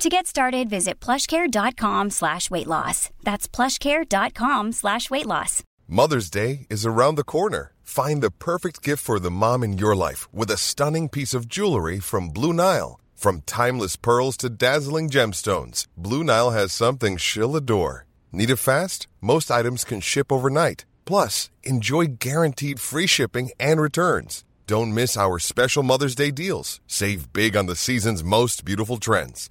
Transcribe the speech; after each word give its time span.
To 0.00 0.08
get 0.08 0.26
started, 0.26 0.70
visit 0.70 0.98
plushcare.com 0.98 2.08
slash 2.08 2.50
weight 2.50 2.66
loss. 2.66 3.10
That's 3.22 3.46
plushcare.com 3.46 4.72
slash 4.72 5.10
weight 5.10 5.26
loss. 5.26 5.62
Mother's 5.86 6.30
Day 6.30 6.66
is 6.70 6.86
around 6.86 7.16
the 7.16 7.22
corner. 7.22 7.72
Find 7.82 8.22
the 8.22 8.30
perfect 8.30 8.82
gift 8.82 9.04
for 9.04 9.20
the 9.20 9.30
mom 9.30 9.62
in 9.62 9.76
your 9.76 9.94
life 9.94 10.26
with 10.32 10.50
a 10.50 10.56
stunning 10.56 11.10
piece 11.10 11.34
of 11.34 11.48
jewelry 11.48 12.00
from 12.00 12.30
Blue 12.30 12.54
Nile. 12.54 12.98
From 13.14 13.42
timeless 13.42 13.96
pearls 13.96 14.38
to 14.38 14.48
dazzling 14.48 15.10
gemstones, 15.10 15.86
Blue 15.98 16.24
Nile 16.24 16.52
has 16.52 16.72
something 16.72 17.18
she'll 17.18 17.54
adore. 17.54 18.06
Need 18.32 18.48
it 18.48 18.56
fast? 18.56 19.06
Most 19.20 19.50
items 19.50 19.84
can 19.84 20.00
ship 20.00 20.32
overnight. 20.32 20.86
Plus, 21.04 21.50
enjoy 21.62 22.06
guaranteed 22.06 22.80
free 22.80 23.06
shipping 23.06 23.50
and 23.60 23.78
returns. 23.78 24.44
Don't 24.66 24.94
miss 24.94 25.14
our 25.18 25.38
special 25.38 25.82
Mother's 25.82 26.14
Day 26.14 26.30
deals. 26.30 26.80
Save 26.86 27.34
big 27.34 27.54
on 27.54 27.66
the 27.66 27.76
season's 27.76 28.24
most 28.24 28.64
beautiful 28.64 28.96
trends. 28.96 29.50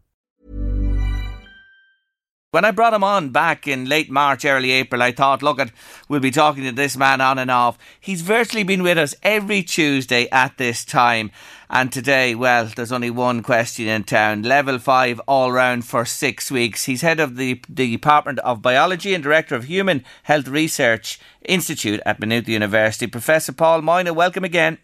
When 2.53 2.65
I 2.65 2.71
brought 2.71 2.93
him 2.93 3.01
on 3.01 3.29
back 3.29 3.65
in 3.65 3.85
late 3.85 4.11
March, 4.11 4.43
early 4.43 4.71
April, 4.71 5.01
I 5.01 5.13
thought, 5.13 5.41
look, 5.41 5.57
at, 5.57 5.71
we'll 6.09 6.19
be 6.19 6.31
talking 6.31 6.65
to 6.65 6.73
this 6.73 6.97
man 6.97 7.21
on 7.21 7.39
and 7.39 7.49
off. 7.49 7.77
He's 7.97 8.23
virtually 8.23 8.63
been 8.63 8.83
with 8.83 8.97
us 8.97 9.15
every 9.23 9.63
Tuesday 9.63 10.27
at 10.33 10.57
this 10.57 10.83
time. 10.83 11.31
And 11.69 11.93
today, 11.93 12.35
well, 12.35 12.65
there's 12.65 12.91
only 12.91 13.09
one 13.09 13.41
question 13.41 13.87
in 13.87 14.03
town. 14.03 14.41
Level 14.41 14.79
5 14.79 15.21
all 15.29 15.53
round 15.53 15.85
for 15.85 16.03
six 16.03 16.51
weeks. 16.51 16.83
He's 16.83 17.03
head 17.03 17.21
of 17.21 17.37
the, 17.37 17.61
the 17.69 17.89
Department 17.89 18.39
of 18.39 18.61
Biology 18.61 19.13
and 19.13 19.23
Director 19.23 19.55
of 19.55 19.63
Human 19.63 20.03
Health 20.23 20.49
Research 20.49 21.21
Institute 21.43 22.01
at 22.05 22.19
Maynooth 22.19 22.49
University. 22.49 23.07
Professor 23.07 23.53
Paul 23.53 23.81
Moynagh, 23.81 24.13
welcome 24.13 24.43
again. 24.43 24.77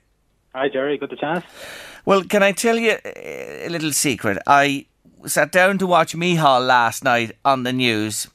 Hi, 0.55 0.69
Jerry. 0.69 0.97
Good 0.97 1.09
to 1.09 1.17
chat. 1.17 1.43
Well, 2.05 2.23
can 2.23 2.43
I 2.43 2.53
tell 2.53 2.77
you 2.77 2.95
a 3.03 3.67
little 3.67 3.91
secret? 3.91 4.37
I 4.47 4.85
sat 5.25 5.51
down 5.51 5.77
to 5.79 5.87
watch 5.87 6.15
Micheál 6.15 6.65
last 6.65 7.03
night 7.03 7.31
on 7.43 7.63
the 7.63 7.73
news 7.73 8.27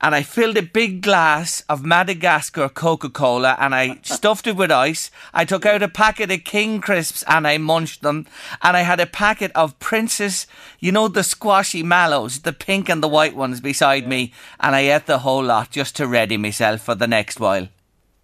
and 0.00 0.14
I 0.14 0.22
filled 0.22 0.56
a 0.56 0.62
big 0.62 1.00
glass 1.00 1.64
of 1.68 1.84
Madagascar 1.84 2.68
Coca 2.68 3.08
Cola 3.08 3.56
and 3.58 3.74
I 3.74 3.98
stuffed 4.02 4.46
it 4.46 4.56
with 4.56 4.70
ice. 4.70 5.10
I 5.32 5.44
took 5.44 5.64
out 5.64 5.82
a 5.82 5.88
packet 5.88 6.30
of 6.30 6.44
King 6.44 6.80
Crisps 6.80 7.24
and 7.26 7.46
I 7.46 7.58
munched 7.58 8.02
them. 8.02 8.26
And 8.62 8.76
I 8.76 8.82
had 8.82 9.00
a 9.00 9.06
packet 9.06 9.52
of 9.54 9.78
Princess, 9.78 10.46
you 10.80 10.92
know, 10.92 11.08
the 11.08 11.22
squashy 11.22 11.82
mallows, 11.82 12.40
the 12.40 12.52
pink 12.52 12.88
and 12.88 13.02
the 13.02 13.08
white 13.08 13.34
ones 13.34 13.60
beside 13.60 14.06
me. 14.06 14.32
And 14.60 14.74
I 14.74 14.80
ate 14.80 15.06
the 15.06 15.20
whole 15.20 15.42
lot 15.42 15.70
just 15.70 15.96
to 15.96 16.06
ready 16.06 16.36
myself 16.36 16.82
for 16.82 16.94
the 16.94 17.06
next 17.06 17.40
while. 17.40 17.68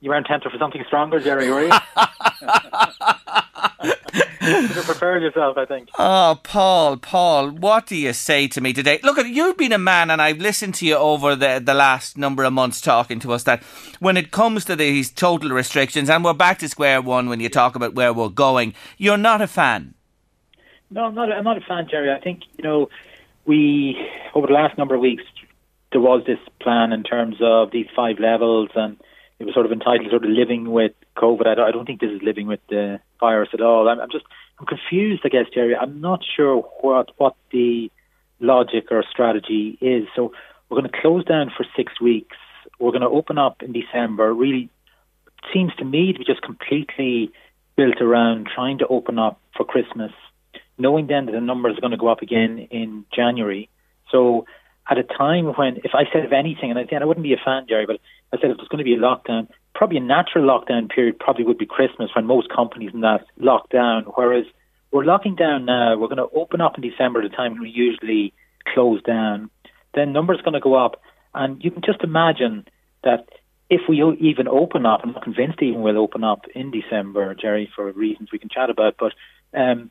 You 0.00 0.10
weren't 0.10 0.26
tempted 0.26 0.50
for 0.50 0.58
something 0.58 0.82
stronger, 0.86 1.20
Jerry, 1.20 1.48
were 1.48 1.64
you? 1.64 1.72
you 4.42 4.66
have 4.66 4.84
prepared 4.84 5.22
yourself, 5.22 5.56
I 5.56 5.64
think. 5.64 5.88
Oh, 5.98 6.38
Paul, 6.42 6.96
Paul, 6.96 7.50
what 7.50 7.86
do 7.86 7.96
you 7.96 8.12
say 8.12 8.48
to 8.48 8.60
me 8.60 8.72
today? 8.72 9.00
Look, 9.02 9.24
you've 9.26 9.56
been 9.56 9.72
a 9.72 9.78
man, 9.78 10.10
and 10.10 10.20
I've 10.20 10.38
listened 10.38 10.74
to 10.76 10.86
you 10.86 10.96
over 10.96 11.36
the, 11.36 11.62
the 11.64 11.74
last 11.74 12.18
number 12.18 12.44
of 12.44 12.52
months 12.52 12.80
talking 12.80 13.20
to 13.20 13.32
us 13.32 13.44
that 13.44 13.62
when 14.00 14.16
it 14.16 14.30
comes 14.30 14.64
to 14.66 14.76
these 14.76 15.10
total 15.10 15.50
restrictions, 15.50 16.10
and 16.10 16.24
we're 16.24 16.32
back 16.32 16.58
to 16.58 16.68
square 16.68 17.00
one 17.00 17.28
when 17.28 17.40
you 17.40 17.48
talk 17.48 17.76
about 17.76 17.94
where 17.94 18.12
we're 18.12 18.28
going, 18.28 18.74
you're 18.98 19.16
not 19.16 19.40
a 19.40 19.46
fan. 19.46 19.94
No, 20.90 21.06
I'm 21.06 21.14
not. 21.14 21.32
I'm 21.32 21.44
not 21.44 21.56
a 21.56 21.62
fan, 21.62 21.88
Jerry. 21.90 22.12
I 22.12 22.20
think 22.20 22.42
you 22.58 22.64
know 22.64 22.90
we 23.46 23.96
over 24.34 24.46
the 24.46 24.52
last 24.52 24.76
number 24.76 24.94
of 24.94 25.00
weeks 25.00 25.24
there 25.92 26.00
was 26.00 26.24
this 26.26 26.38
plan 26.60 26.92
in 26.92 27.02
terms 27.02 27.36
of 27.40 27.70
these 27.70 27.86
five 27.94 28.18
levels, 28.18 28.70
and 28.74 28.98
it 29.38 29.44
was 29.44 29.54
sort 29.54 29.66
of 29.66 29.72
entitled 29.72 30.10
sort 30.10 30.24
of 30.24 30.30
living 30.30 30.70
with 30.70 30.92
COVID. 31.16 31.46
I 31.46 31.54
don't, 31.54 31.68
I 31.68 31.70
don't 31.70 31.86
think 31.86 32.00
this 32.00 32.10
is 32.10 32.22
living 32.22 32.46
with 32.46 32.60
the 32.68 33.00
virus 33.20 33.50
at 33.52 33.60
all. 33.60 33.88
I'm, 33.88 34.00
I'm 34.00 34.10
just 34.10 34.24
I'm 34.58 34.66
confused, 34.66 35.22
I 35.24 35.28
guess, 35.28 35.46
Jerry. 35.52 35.76
I'm 35.76 36.00
not 36.00 36.20
sure 36.36 36.62
what 36.80 37.10
what 37.16 37.34
the 37.50 37.90
logic 38.40 38.86
or 38.90 39.04
strategy 39.10 39.78
is. 39.80 40.06
So 40.14 40.32
we're 40.68 40.80
going 40.80 40.90
to 40.90 41.00
close 41.00 41.24
down 41.24 41.50
for 41.56 41.64
six 41.76 42.00
weeks. 42.00 42.36
We're 42.78 42.90
going 42.90 43.02
to 43.02 43.08
open 43.08 43.38
up 43.38 43.62
in 43.62 43.72
December. 43.72 44.32
Really, 44.32 44.68
seems 45.52 45.74
to 45.76 45.84
me 45.84 46.12
to 46.12 46.18
be 46.18 46.24
just 46.24 46.42
completely 46.42 47.30
built 47.76 48.00
around 48.00 48.48
trying 48.54 48.78
to 48.78 48.86
open 48.86 49.18
up 49.18 49.40
for 49.56 49.64
Christmas, 49.64 50.12
knowing 50.78 51.06
then 51.06 51.26
that 51.26 51.32
the 51.32 51.40
numbers 51.40 51.76
are 51.76 51.80
going 51.80 51.92
to 51.92 51.96
go 51.96 52.08
up 52.08 52.22
again 52.22 52.68
in 52.70 53.04
January. 53.14 53.68
So 54.10 54.46
at 54.92 54.98
a 54.98 55.04
time 55.04 55.46
when, 55.56 55.78
if 55.78 55.92
I 55.94 56.04
said 56.12 56.24
of 56.24 56.32
anything, 56.32 56.70
and 56.70 56.78
again, 56.78 57.02
I 57.02 57.06
wouldn't 57.06 57.24
be 57.24 57.32
a 57.32 57.40
fan, 57.42 57.66
Jerry, 57.68 57.86
but 57.86 57.98
I 58.32 58.40
said 58.40 58.50
if 58.50 58.58
there's 58.58 58.68
going 58.68 58.78
to 58.78 58.84
be 58.84 58.94
a 58.94 58.98
lockdown, 58.98 59.48
probably 59.74 59.96
a 59.96 60.00
natural 60.00 60.44
lockdown 60.44 60.90
period 60.90 61.18
probably 61.18 61.44
would 61.44 61.58
be 61.58 61.66
Christmas 61.66 62.10
when 62.14 62.26
most 62.26 62.48
companies 62.54 62.90
in 62.92 63.00
that 63.00 63.24
lock 63.38 63.70
down. 63.70 64.04
Whereas 64.14 64.44
we're 64.90 65.04
locking 65.04 65.34
down 65.34 65.64
now, 65.64 65.96
we're 65.96 66.08
going 66.08 66.18
to 66.18 66.36
open 66.36 66.60
up 66.60 66.76
in 66.76 66.82
December, 66.82 67.22
the 67.22 67.34
time 67.34 67.58
we 67.58 67.70
usually 67.70 68.34
close 68.74 69.02
down. 69.02 69.50
Then 69.94 70.12
numbers 70.12 70.40
going 70.42 70.54
to 70.54 70.60
go 70.60 70.74
up, 70.74 71.00
and 71.34 71.62
you 71.64 71.70
can 71.70 71.82
just 71.82 72.02
imagine 72.02 72.66
that 73.02 73.28
if 73.70 73.80
we 73.88 74.02
even 74.20 74.46
open 74.48 74.84
up, 74.84 75.00
I'm 75.02 75.12
not 75.12 75.22
convinced 75.22 75.62
even 75.62 75.80
we'll 75.80 75.98
open 75.98 76.22
up 76.22 76.42
in 76.54 76.70
December, 76.70 77.34
Jerry, 77.34 77.70
for 77.74 77.90
reasons 77.92 78.28
we 78.30 78.38
can 78.38 78.50
chat 78.50 78.68
about, 78.68 78.96
but 78.98 79.12
um, 79.54 79.90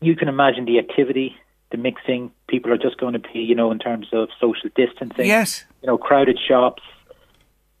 you 0.00 0.14
can 0.14 0.28
imagine 0.28 0.64
the 0.64 0.78
activity, 0.78 1.34
the 1.72 1.78
mixing. 1.78 2.30
People 2.48 2.72
are 2.72 2.78
just 2.78 2.98
going 2.98 3.14
to 3.14 3.18
be, 3.18 3.40
you 3.40 3.54
know, 3.54 3.72
in 3.72 3.78
terms 3.78 4.08
of 4.12 4.28
social 4.40 4.70
distancing. 4.76 5.26
Yes. 5.26 5.64
You 5.82 5.88
know, 5.88 5.98
crowded 5.98 6.38
shops, 6.38 6.82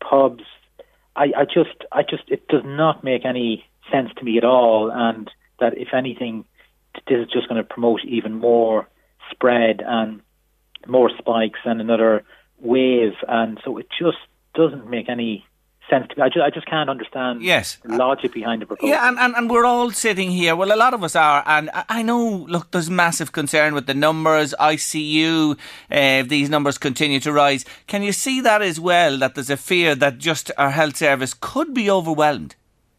pubs, 0.00 0.42
I, 1.14 1.24
I 1.36 1.44
just, 1.44 1.84
I 1.92 2.02
just, 2.02 2.24
it 2.28 2.48
does 2.48 2.62
not 2.64 3.04
make 3.04 3.24
any 3.24 3.64
sense 3.92 4.10
to 4.16 4.24
me 4.24 4.38
at 4.38 4.44
all. 4.44 4.90
And 4.92 5.30
that 5.60 5.76
if 5.78 5.88
anything, 5.94 6.44
this 7.06 7.18
is 7.18 7.30
just 7.32 7.48
going 7.48 7.62
to 7.62 7.68
promote 7.68 8.00
even 8.04 8.34
more 8.34 8.88
spread 9.30 9.82
and 9.86 10.20
more 10.86 11.10
spikes 11.18 11.60
and 11.64 11.80
another 11.80 12.24
wave. 12.58 13.12
And 13.28 13.60
so 13.64 13.78
it 13.78 13.86
just 13.96 14.18
doesn't 14.54 14.88
make 14.88 15.08
any 15.08 15.46
sense 15.88 16.08
to 16.08 16.16
me. 16.16 16.22
I 16.22 16.28
just, 16.28 16.40
I 16.40 16.50
just 16.50 16.66
can't 16.66 16.88
understand 16.88 17.42
yes. 17.42 17.78
the 17.84 17.96
logic 17.96 18.32
behind 18.32 18.62
the 18.62 18.66
proposal. 18.66 18.88
Yeah, 18.88 19.08
and, 19.08 19.18
and, 19.18 19.34
and 19.34 19.50
we're 19.50 19.64
all 19.64 19.90
sitting 19.90 20.30
here. 20.30 20.56
Well, 20.56 20.74
a 20.74 20.76
lot 20.76 20.94
of 20.94 21.02
us 21.02 21.14
are. 21.16 21.42
And 21.46 21.70
I 21.88 22.02
know, 22.02 22.46
look, 22.48 22.70
there's 22.70 22.90
massive 22.90 23.32
concern 23.32 23.74
with 23.74 23.86
the 23.86 23.94
numbers, 23.94 24.54
ICU, 24.58 25.58
uh, 25.90 26.22
these 26.26 26.48
numbers 26.50 26.78
continue 26.78 27.20
to 27.20 27.32
rise. 27.32 27.64
Can 27.86 28.02
you 28.02 28.12
see 28.12 28.40
that 28.40 28.62
as 28.62 28.80
well, 28.80 29.18
that 29.18 29.34
there's 29.34 29.50
a 29.50 29.56
fear 29.56 29.94
that 29.96 30.18
just 30.18 30.50
our 30.56 30.70
health 30.70 30.96
service 30.96 31.34
could 31.34 31.74
be 31.74 31.90
overwhelmed? 31.90 32.56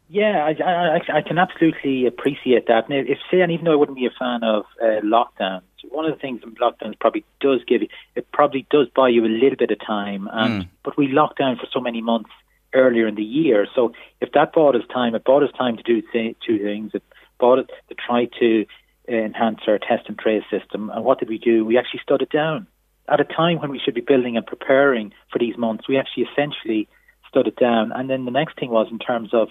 Yeah, 0.08 0.44
I, 0.44 0.62
I, 0.62 1.18
I 1.18 1.22
can 1.22 1.38
absolutely 1.38 2.06
appreciate 2.06 2.66
that. 2.68 2.88
And 2.88 3.08
if 3.08 3.18
say, 3.30 3.40
and 3.40 3.50
even 3.50 3.64
though 3.64 3.72
I 3.72 3.76
wouldn't 3.76 3.98
be 3.98 4.06
a 4.06 4.10
fan 4.10 4.44
of 4.44 4.64
uh, 4.80 5.00
lockdowns, 5.02 5.62
one 5.90 6.04
of 6.04 6.12
the 6.12 6.20
things 6.20 6.40
lockdowns 6.42 6.98
probably 7.00 7.24
does 7.40 7.60
give 7.66 7.82
you, 7.82 7.88
it 8.14 8.30
probably 8.32 8.66
does 8.70 8.86
buy 8.94 9.08
you 9.08 9.24
a 9.24 9.26
little 9.26 9.56
bit 9.56 9.70
of 9.70 9.80
time. 9.84 10.28
And 10.32 10.64
mm. 10.64 10.68
but 10.82 10.96
we 10.96 11.08
locked 11.08 11.38
down 11.38 11.56
for 11.56 11.66
so 11.72 11.80
many 11.80 12.00
months 12.00 12.30
earlier 12.74 13.06
in 13.06 13.14
the 13.14 13.22
year. 13.22 13.66
So 13.74 13.92
if 14.20 14.32
that 14.32 14.52
bought 14.52 14.76
us 14.76 14.82
time, 14.92 15.14
it 15.14 15.24
bought 15.24 15.42
us 15.42 15.50
time 15.56 15.76
to 15.76 15.82
do 15.82 16.02
th- 16.12 16.36
two 16.46 16.58
things. 16.58 16.90
It 16.94 17.02
bought 17.38 17.60
us 17.60 17.66
to 17.88 17.94
try 17.94 18.26
to 18.40 18.66
enhance 19.08 19.60
our 19.66 19.78
test 19.78 20.08
and 20.08 20.18
trace 20.18 20.44
system. 20.50 20.90
And 20.90 21.04
what 21.04 21.18
did 21.18 21.28
we 21.28 21.38
do? 21.38 21.64
We 21.64 21.78
actually 21.78 22.00
stood 22.02 22.22
it 22.22 22.30
down 22.30 22.66
at 23.08 23.20
a 23.20 23.24
time 23.24 23.60
when 23.60 23.70
we 23.70 23.78
should 23.78 23.94
be 23.94 24.00
building 24.00 24.36
and 24.36 24.46
preparing 24.46 25.12
for 25.30 25.38
these 25.38 25.56
months. 25.56 25.88
We 25.88 25.98
actually 25.98 26.26
essentially 26.32 26.88
stood 27.28 27.46
it 27.46 27.56
down. 27.56 27.92
And 27.92 28.08
then 28.08 28.24
the 28.24 28.30
next 28.30 28.58
thing 28.58 28.70
was 28.70 28.88
in 28.90 28.98
terms 28.98 29.30
of 29.32 29.48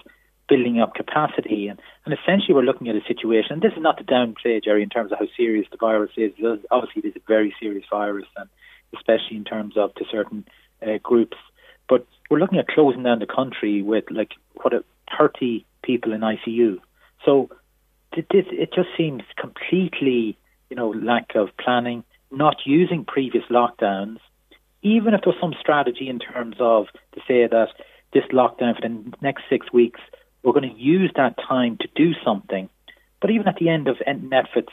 building 0.48 0.80
up 0.80 0.94
capacity. 0.94 1.68
And, 1.68 1.80
and 2.04 2.14
essentially, 2.14 2.54
we're 2.54 2.62
looking 2.62 2.88
at 2.88 2.96
a 2.96 3.04
situation, 3.06 3.52
and 3.52 3.62
this 3.62 3.72
is 3.76 3.82
not 3.82 3.98
to 3.98 4.04
downplay, 4.04 4.62
Jerry, 4.62 4.82
in 4.82 4.88
terms 4.88 5.12
of 5.12 5.18
how 5.18 5.26
serious 5.36 5.66
the 5.70 5.76
virus 5.76 6.10
is. 6.16 6.32
Obviously, 6.70 7.02
it 7.04 7.08
is 7.08 7.16
a 7.16 7.26
very 7.26 7.54
serious 7.60 7.84
virus, 7.90 8.26
and 8.36 8.48
especially 8.94 9.36
in 9.36 9.44
terms 9.44 9.76
of 9.76 9.94
to 9.94 10.04
certain 10.10 10.44
uh, 10.82 10.98
groups. 11.02 11.36
But 11.88 12.06
we're 12.30 12.38
looking 12.38 12.58
at 12.58 12.68
closing 12.68 13.02
down 13.02 13.18
the 13.18 13.26
country 13.26 13.82
with 13.82 14.04
like 14.10 14.32
what 14.62 14.72
a 14.72 14.84
30 15.18 15.64
people 15.82 16.12
in 16.12 16.20
ICU. 16.20 16.78
So 17.24 17.50
this 18.12 18.24
it 18.50 18.72
just 18.74 18.88
seems 18.96 19.22
completely 19.36 20.38
you 20.70 20.76
know 20.76 20.90
lack 20.90 21.34
of 21.34 21.48
planning, 21.58 22.04
not 22.30 22.56
using 22.64 23.04
previous 23.04 23.44
lockdowns. 23.50 24.18
Even 24.82 25.14
if 25.14 25.22
there 25.22 25.32
was 25.32 25.40
some 25.40 25.54
strategy 25.58 26.08
in 26.08 26.18
terms 26.18 26.56
of 26.60 26.86
to 27.12 27.20
say 27.26 27.46
that 27.46 27.68
this 28.12 28.24
lockdown 28.32 28.76
for 28.76 28.82
the 28.82 29.12
next 29.22 29.44
six 29.48 29.72
weeks, 29.72 30.00
we're 30.42 30.52
going 30.52 30.70
to 30.70 30.80
use 30.80 31.10
that 31.16 31.36
time 31.48 31.76
to 31.80 31.88
do 31.96 32.12
something. 32.24 32.68
But 33.20 33.30
even 33.30 33.48
at 33.48 33.56
the 33.56 33.70
end 33.70 33.88
of 33.88 33.96
NPHET's 34.06 34.68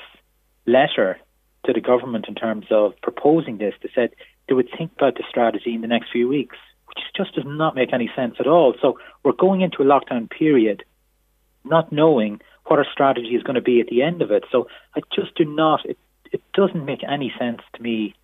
letter, 0.67 1.17
to 1.65 1.73
the 1.73 1.81
government 1.81 2.25
in 2.27 2.35
terms 2.35 2.65
of 2.71 2.93
proposing 3.01 3.57
this. 3.57 3.73
They 3.81 3.89
said 3.93 4.11
they 4.47 4.53
would 4.53 4.69
think 4.77 4.91
about 4.93 5.15
the 5.15 5.23
strategy 5.29 5.73
in 5.73 5.81
the 5.81 5.87
next 5.87 6.11
few 6.11 6.27
weeks, 6.27 6.57
which 6.95 7.05
just 7.15 7.35
does 7.35 7.45
not 7.47 7.75
make 7.75 7.93
any 7.93 8.09
sense 8.15 8.35
at 8.39 8.47
all. 8.47 8.73
So 8.81 8.99
we're 9.23 9.31
going 9.33 9.61
into 9.61 9.81
a 9.81 9.85
lockdown 9.85 10.29
period 10.29 10.83
not 11.63 11.91
knowing 11.91 12.41
what 12.65 12.79
our 12.79 12.85
strategy 12.91 13.35
is 13.35 13.43
going 13.43 13.55
to 13.55 13.61
be 13.61 13.79
at 13.79 13.87
the 13.87 14.01
end 14.01 14.21
of 14.21 14.31
it. 14.31 14.43
So 14.51 14.67
I 14.95 15.01
just 15.13 15.35
do 15.35 15.45
not, 15.45 15.85
it, 15.85 15.97
it 16.31 16.41
doesn't 16.53 16.85
make 16.85 17.03
any 17.03 17.33
sense 17.37 17.61
to 17.73 17.81
me 17.81 18.15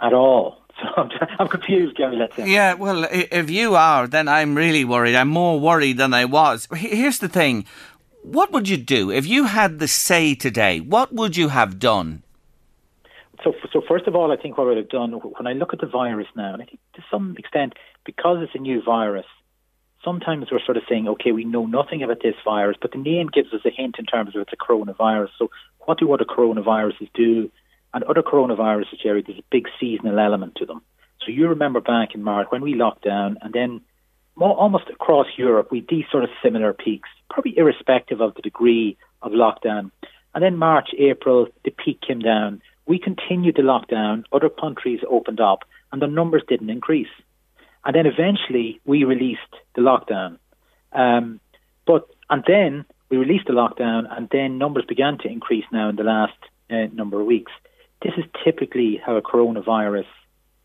at 0.00 0.12
all. 0.12 0.58
So 0.80 0.86
I'm, 0.96 1.10
I'm 1.38 1.48
confused, 1.48 1.96
Gary, 1.96 2.16
let's 2.16 2.34
say. 2.36 2.48
Yeah, 2.48 2.72
well, 2.72 3.06
if 3.10 3.50
you 3.50 3.74
are, 3.74 4.06
then 4.06 4.28
I'm 4.28 4.54
really 4.54 4.82
worried. 4.82 5.14
I'm 5.14 5.28
more 5.28 5.60
worried 5.60 5.98
than 5.98 6.14
I 6.14 6.24
was. 6.24 6.68
Here's 6.74 7.18
the 7.18 7.28
thing. 7.28 7.66
What 8.22 8.50
would 8.52 8.66
you 8.66 8.78
do 8.78 9.10
if 9.10 9.26
you 9.26 9.44
had 9.44 9.78
the 9.78 9.86
say 9.86 10.34
today? 10.34 10.80
What 10.80 11.12
would 11.12 11.36
you 11.36 11.48
have 11.48 11.78
done? 11.78 12.22
So, 13.44 13.52
so 13.72 13.82
first 13.86 14.06
of 14.06 14.14
all, 14.14 14.32
I 14.32 14.36
think 14.36 14.56
what 14.56 14.64
I 14.64 14.68
would 14.68 14.76
have 14.78 14.88
done 14.88 15.12
when 15.12 15.46
I 15.46 15.52
look 15.52 15.74
at 15.74 15.80
the 15.80 15.86
virus 15.86 16.28
now, 16.34 16.54
and 16.54 16.62
I 16.62 16.66
think 16.66 16.80
to 16.94 17.02
some 17.10 17.36
extent, 17.38 17.74
because 18.10 18.38
it's 18.42 18.56
a 18.56 18.58
new 18.58 18.82
virus, 18.82 19.26
sometimes 20.04 20.46
we're 20.50 20.64
sort 20.64 20.76
of 20.76 20.82
saying, 20.88 21.06
okay, 21.06 21.30
we 21.30 21.44
know 21.44 21.64
nothing 21.64 22.02
about 22.02 22.20
this 22.24 22.34
virus, 22.44 22.76
but 22.82 22.90
the 22.90 22.98
name 22.98 23.28
gives 23.32 23.54
us 23.54 23.60
a 23.64 23.70
hint 23.70 23.96
in 24.00 24.04
terms 24.04 24.34
of 24.34 24.42
it's 24.42 24.52
a 24.52 24.56
coronavirus. 24.56 25.28
So, 25.38 25.48
what 25.86 25.98
do 25.98 26.12
other 26.12 26.24
coronaviruses 26.24 27.08
do? 27.14 27.50
And 27.94 28.02
other 28.04 28.22
coronaviruses, 28.22 29.00
Jerry, 29.00 29.22
there's 29.24 29.38
a 29.38 29.52
big 29.52 29.68
seasonal 29.78 30.18
element 30.18 30.56
to 30.56 30.66
them. 30.66 30.82
So, 31.20 31.30
you 31.30 31.46
remember 31.46 31.80
back 31.80 32.16
in 32.16 32.24
March 32.24 32.48
when 32.50 32.62
we 32.62 32.74
locked 32.74 33.04
down, 33.04 33.38
and 33.42 33.52
then 33.52 33.80
more, 34.34 34.56
almost 34.56 34.88
across 34.90 35.26
Europe, 35.36 35.68
we 35.70 35.86
these 35.88 36.06
sort 36.10 36.24
of 36.24 36.30
similar 36.42 36.72
peaks, 36.72 37.08
probably 37.30 37.56
irrespective 37.56 38.20
of 38.20 38.34
the 38.34 38.42
degree 38.42 38.96
of 39.22 39.30
lockdown. 39.30 39.92
And 40.34 40.42
then 40.42 40.56
March, 40.56 40.88
April, 40.98 41.46
the 41.64 41.70
peak 41.70 42.00
came 42.06 42.18
down. 42.18 42.60
We 42.86 42.98
continued 42.98 43.54
the 43.54 43.62
lockdown. 43.62 44.24
Other 44.32 44.48
countries 44.48 45.00
opened 45.08 45.40
up, 45.40 45.60
and 45.92 46.02
the 46.02 46.06
numbers 46.06 46.42
didn't 46.48 46.70
increase. 46.70 47.14
And 47.84 47.94
then 47.94 48.06
eventually 48.06 48.80
we 48.84 49.04
released 49.04 49.40
the 49.74 49.82
lockdown. 49.82 50.38
Um, 50.92 51.40
but 51.86 52.08
and 52.28 52.44
then 52.46 52.84
we 53.10 53.16
released 53.16 53.46
the 53.46 53.52
lockdown, 53.52 54.04
and 54.16 54.28
then 54.30 54.58
numbers 54.58 54.84
began 54.86 55.18
to 55.18 55.28
increase 55.28 55.64
now 55.72 55.88
in 55.88 55.96
the 55.96 56.04
last 56.04 56.36
uh, 56.70 56.86
number 56.92 57.20
of 57.20 57.26
weeks. 57.26 57.52
This 58.02 58.12
is 58.16 58.24
typically 58.44 59.00
how 59.04 59.16
a 59.16 59.22
coronavirus 59.22 60.06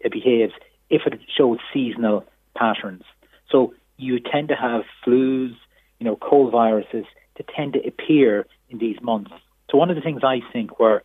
uh, 0.03 0.09
behaves 0.11 0.53
if 0.89 1.01
it 1.05 1.19
shows 1.35 1.57
seasonal 1.73 2.25
patterns. 2.55 3.03
So 3.51 3.73
you 3.97 4.19
tend 4.19 4.49
to 4.49 4.55
have 4.55 4.83
flus, 5.05 5.55
you 5.99 6.05
know, 6.05 6.15
cold 6.15 6.51
viruses 6.51 7.05
that 7.37 7.47
tend 7.55 7.73
to 7.73 7.87
appear 7.87 8.45
in 8.69 8.77
these 8.77 9.01
months. 9.01 9.31
So 9.71 9.77
one 9.77 9.89
of 9.89 9.95
the 9.95 10.01
things 10.01 10.21
I 10.23 10.41
think 10.53 10.79
were 10.79 11.01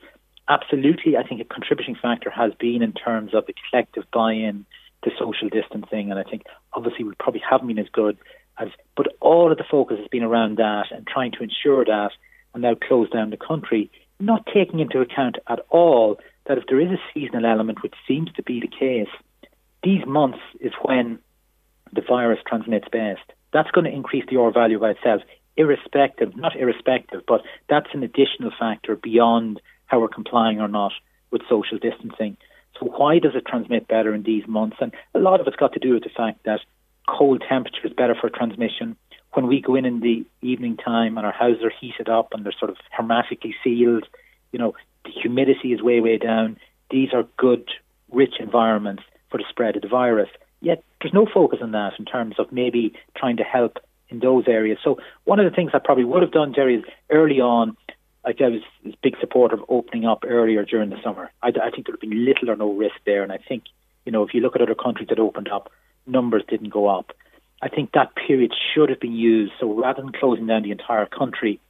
absolutely, 0.48 1.16
I 1.16 1.22
think 1.22 1.40
a 1.40 1.44
contributing 1.44 1.96
factor 2.00 2.30
has 2.30 2.52
been 2.58 2.82
in 2.82 2.92
terms 2.92 3.34
of 3.34 3.46
the 3.46 3.54
collective 3.70 4.04
buy-in 4.12 4.66
to 5.02 5.10
social 5.18 5.48
distancing, 5.48 6.10
and 6.10 6.18
I 6.18 6.24
think 6.24 6.42
obviously 6.72 7.04
we 7.04 7.14
probably 7.18 7.42
haven't 7.48 7.68
been 7.68 7.78
as 7.78 7.88
good 7.92 8.18
as, 8.58 8.68
but 8.96 9.08
all 9.20 9.50
of 9.50 9.58
the 9.58 9.64
focus 9.70 9.98
has 9.98 10.08
been 10.08 10.22
around 10.22 10.58
that 10.58 10.86
and 10.90 11.06
trying 11.06 11.32
to 11.32 11.42
ensure 11.42 11.84
that, 11.84 12.10
and 12.52 12.62
now 12.62 12.74
close 12.74 13.08
down 13.10 13.30
the 13.30 13.36
country, 13.36 13.90
not 14.18 14.46
taking 14.52 14.80
into 14.80 15.00
account 15.00 15.38
at 15.48 15.60
all 15.70 16.18
that 16.46 16.58
if 16.58 16.64
there 16.68 16.80
is 16.80 16.90
a 16.90 17.00
seasonal 17.14 17.46
element, 17.46 17.82
which 17.82 17.94
seems 18.06 18.30
to 18.32 18.42
be 18.42 18.60
the 18.60 18.66
case, 18.66 19.08
these 19.82 20.04
months 20.06 20.40
is 20.60 20.72
when 20.82 21.18
the 21.92 22.02
virus 22.02 22.38
transmits 22.46 22.88
best. 22.90 23.22
That's 23.52 23.70
going 23.70 23.84
to 23.84 23.92
increase 23.92 24.24
the 24.28 24.36
R 24.36 24.52
value 24.52 24.78
by 24.78 24.90
itself, 24.90 25.22
irrespective, 25.56 26.36
not 26.36 26.56
irrespective, 26.56 27.22
but 27.26 27.42
that's 27.68 27.88
an 27.94 28.02
additional 28.02 28.52
factor 28.58 28.96
beyond 28.96 29.60
how 29.86 30.00
we're 30.00 30.08
complying 30.08 30.60
or 30.60 30.68
not 30.68 30.92
with 31.30 31.42
social 31.48 31.78
distancing. 31.78 32.36
So 32.80 32.86
why 32.86 33.18
does 33.18 33.32
it 33.34 33.46
transmit 33.46 33.86
better 33.86 34.14
in 34.14 34.22
these 34.22 34.46
months? 34.48 34.78
And 34.80 34.92
a 35.14 35.18
lot 35.18 35.40
of 35.40 35.46
it's 35.46 35.56
got 35.56 35.74
to 35.74 35.78
do 35.78 35.92
with 35.94 36.02
the 36.02 36.10
fact 36.10 36.44
that 36.44 36.60
cold 37.06 37.42
temperature 37.46 37.86
is 37.86 37.92
better 37.92 38.14
for 38.18 38.30
transmission. 38.30 38.96
When 39.34 39.46
we 39.46 39.60
go 39.60 39.76
in 39.76 39.84
in 39.84 40.00
the 40.00 40.24
evening 40.40 40.76
time 40.76 41.16
and 41.16 41.26
our 41.26 41.32
houses 41.32 41.62
are 41.62 41.72
heated 41.78 42.08
up 42.08 42.28
and 42.32 42.44
they're 42.44 42.54
sort 42.58 42.70
of 42.70 42.78
hermetically 42.90 43.54
sealed, 43.62 44.06
you 44.50 44.58
know, 44.58 44.74
the 45.04 45.10
humidity 45.10 45.72
is 45.72 45.82
way, 45.82 46.00
way 46.00 46.18
down. 46.18 46.56
These 46.90 47.10
are 47.12 47.24
good, 47.36 47.68
rich 48.10 48.34
environments 48.40 49.02
for 49.30 49.38
the 49.38 49.44
spread 49.48 49.76
of 49.76 49.82
the 49.82 49.88
virus. 49.88 50.28
Yet 50.60 50.82
there's 51.00 51.14
no 51.14 51.26
focus 51.32 51.60
on 51.62 51.72
that 51.72 51.92
in 51.98 52.04
terms 52.06 52.36
of 52.38 52.50
maybe 52.50 52.94
trying 53.16 53.36
to 53.36 53.44
help 53.44 53.78
in 54.08 54.18
those 54.18 54.44
areas. 54.48 54.78
So 54.82 54.98
one 55.24 55.38
of 55.38 55.48
the 55.48 55.54
things 55.54 55.70
I 55.72 55.78
probably 55.78 56.04
would 56.04 56.22
have 56.22 56.32
done, 56.32 56.52
Jerry, 56.54 56.76
is 56.76 56.84
early 57.10 57.40
on 57.40 57.76
I 58.24 58.34
was 58.38 58.62
a 58.84 58.92
big 59.02 59.16
supporter 59.18 59.54
of 59.54 59.64
opening 59.68 60.04
up 60.04 60.24
earlier 60.26 60.64
during 60.64 60.90
the 60.90 61.02
summer. 61.02 61.30
I, 61.42 61.48
I 61.48 61.70
think 61.70 61.86
there 61.86 61.94
would 61.94 62.00
be 62.00 62.14
little 62.14 62.50
or 62.50 62.56
no 62.56 62.72
risk 62.72 62.96
there, 63.06 63.22
and 63.22 63.32
I 63.32 63.38
think 63.38 63.64
you 64.04 64.12
know 64.12 64.22
if 64.22 64.34
you 64.34 64.40
look 64.40 64.56
at 64.56 64.62
other 64.62 64.74
countries 64.74 65.08
that 65.08 65.18
opened 65.18 65.48
up, 65.48 65.70
numbers 66.06 66.42
didn't 66.48 66.68
go 66.70 66.86
up. 66.88 67.12
I 67.62 67.68
think 67.68 67.92
that 67.92 68.14
period 68.14 68.52
should 68.74 68.88
have 68.88 69.00
been 69.00 69.14
used. 69.14 69.52
So 69.60 69.72
rather 69.72 70.02
than 70.02 70.12
closing 70.12 70.46
down 70.46 70.62
the 70.62 70.70
entire 70.70 71.06
country, 71.06 71.60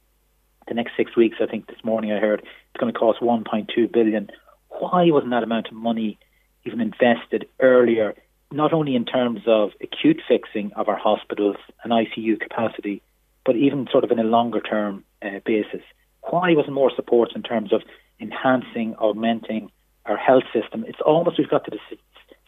the 0.67 0.73
next 0.73 0.95
six 0.95 1.15
weeks, 1.15 1.37
I 1.41 1.47
think 1.47 1.67
this 1.67 1.83
morning 1.83 2.11
I 2.11 2.19
heard 2.19 2.41
it's 2.41 2.79
going 2.79 2.91
to 2.91 2.97
cost 2.97 3.19
1.2 3.19 3.91
billion. 3.91 4.29
Why 4.69 5.09
wasn't 5.11 5.31
that 5.31 5.43
amount 5.43 5.67
of 5.67 5.73
money 5.73 6.17
even 6.65 6.79
invested 6.79 7.47
earlier? 7.59 8.15
Not 8.51 8.73
only 8.73 8.95
in 8.95 9.05
terms 9.05 9.41
of 9.47 9.71
acute 9.81 10.21
fixing 10.27 10.71
of 10.73 10.87
our 10.87 10.97
hospitals 10.97 11.57
and 11.83 11.91
ICU 11.91 12.39
capacity, 12.39 13.01
but 13.45 13.55
even 13.55 13.87
sort 13.91 14.03
of 14.03 14.11
in 14.11 14.19
a 14.19 14.23
longer 14.23 14.61
term 14.61 15.03
uh, 15.21 15.39
basis 15.45 15.81
why 16.31 16.53
wasn't 16.53 16.73
more 16.73 16.91
support 16.95 17.35
in 17.35 17.43
terms 17.43 17.73
of 17.73 17.81
enhancing, 18.19 18.95
augmenting 18.95 19.71
our 20.05 20.17
health 20.17 20.43
system? 20.53 20.85
It's 20.87 21.01
almost 21.05 21.37
we've 21.37 21.49
got 21.49 21.65
to 21.65 21.71
the 21.71 21.97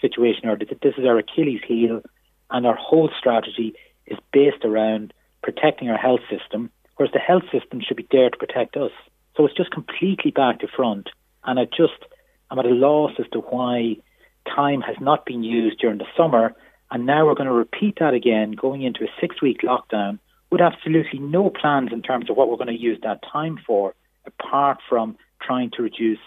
situation 0.02 0.48
where 0.48 0.58
this 0.58 0.94
is 0.98 1.06
our 1.06 1.20
Achilles 1.20 1.62
heel, 1.68 2.02
and 2.50 2.66
our 2.66 2.76
whole 2.76 3.10
strategy 3.18 3.74
is 4.06 4.18
based 4.32 4.64
around 4.64 5.14
protecting 5.42 5.90
our 5.90 5.98
health 5.98 6.22
system, 6.30 6.70
whereas 6.96 7.14
the 7.14 7.20
health 7.20 7.44
system 7.52 7.82
should 7.82 7.98
be 7.98 8.08
there 8.12 8.30
to 8.30 8.38
protect 8.38 8.78
us. 8.78 8.92
So 9.36 9.46
it's 9.46 9.56
just 9.56 9.72
completely 9.72 10.32
back 10.32 10.60
to 10.60 10.68
front, 10.68 11.10
and 11.44 11.60
I 11.60 11.66
just 11.66 12.00
I'm 12.50 12.60
at 12.60 12.66
a 12.66 12.70
loss 12.70 13.12
as 13.20 13.26
to 13.34 13.40
why 13.40 13.98
time 14.46 14.82
has 14.82 14.96
not 15.00 15.26
been 15.26 15.44
used 15.44 15.80
during 15.80 15.98
the 15.98 16.06
summer, 16.16 16.54
and 16.92 17.06
now 17.06 17.26
we're 17.26 17.36
going 17.36 17.48
to 17.48 17.54
repeat 17.54 17.98
that 18.00 18.14
again, 18.14 18.52
going 18.52 18.84
into 18.84 19.04
a 19.04 19.08
six-week 19.20 19.62
lockdown 19.62 20.20
with 20.54 20.62
absolutely 20.62 21.18
no 21.18 21.50
plans 21.50 21.90
in 21.92 22.04
terms 22.04 22.30
of 22.30 22.38
what 22.38 22.48
we're 22.48 22.58
going 22.58 22.68
to 22.68 22.80
use 22.80 23.00
that 23.02 23.20
time 23.24 23.60
for, 23.66 23.96
apart 24.28 24.78
from 24.88 25.18
trying 25.42 25.72
to 25.72 25.82
reduce 25.82 26.20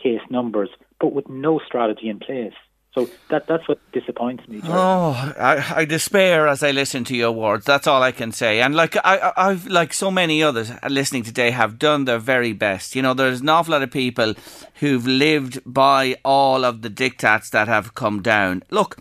case 0.00 0.20
numbers, 0.30 0.68
but 1.00 1.12
with 1.12 1.28
no 1.28 1.58
strategy 1.58 2.08
in 2.08 2.20
place. 2.20 2.52
So 2.94 3.10
that 3.30 3.48
that's 3.48 3.66
what 3.68 3.80
disappoints 3.90 4.46
me. 4.46 4.60
Oh, 4.62 5.10
I, 5.36 5.80
I, 5.80 5.84
despair 5.84 6.46
as 6.46 6.62
I 6.62 6.70
listen 6.70 7.02
to 7.06 7.16
your 7.16 7.32
words. 7.32 7.64
That's 7.64 7.88
all 7.88 8.00
I 8.00 8.12
can 8.12 8.30
say. 8.30 8.60
And 8.60 8.76
like 8.76 8.96
I, 9.04 9.32
I've 9.36 9.66
like 9.66 9.92
so 9.92 10.12
many 10.12 10.44
others 10.44 10.70
listening 10.88 11.24
today 11.24 11.50
have 11.50 11.76
done 11.76 12.04
their 12.04 12.20
very 12.20 12.52
best. 12.52 12.94
You 12.94 13.02
know, 13.02 13.12
there's 13.12 13.40
an 13.40 13.48
awful 13.48 13.72
lot 13.72 13.82
of 13.82 13.90
people 13.90 14.34
who've 14.74 15.04
lived 15.04 15.58
by 15.66 16.14
all 16.24 16.64
of 16.64 16.82
the 16.82 16.90
diktats 16.90 17.50
that 17.50 17.66
have 17.66 17.96
come 17.96 18.22
down. 18.22 18.62
Look, 18.70 18.98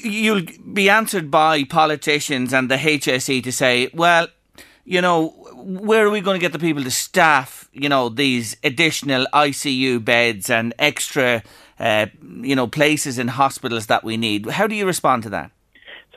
you'll 0.00 0.42
be 0.72 0.88
answered 0.88 1.30
by 1.30 1.64
politicians 1.64 2.52
and 2.52 2.70
the 2.70 2.76
HSE 2.76 3.42
to 3.42 3.52
say, 3.52 3.90
well, 3.92 4.28
you 4.84 5.00
know, 5.00 5.28
where 5.54 6.06
are 6.06 6.10
we 6.10 6.20
going 6.20 6.38
to 6.38 6.40
get 6.40 6.52
the 6.52 6.58
people 6.58 6.82
to 6.82 6.90
staff, 6.90 7.68
you 7.72 7.88
know, 7.88 8.08
these 8.08 8.56
additional 8.64 9.26
ICU 9.32 10.04
beds 10.04 10.50
and 10.50 10.74
extra, 10.78 11.42
uh, 11.78 12.06
you 12.22 12.56
know, 12.56 12.66
places 12.66 13.18
in 13.18 13.28
hospitals 13.28 13.86
that 13.86 14.02
we 14.02 14.16
need? 14.16 14.46
How 14.50 14.66
do 14.66 14.74
you 14.74 14.86
respond 14.86 15.22
to 15.24 15.30
that? 15.30 15.50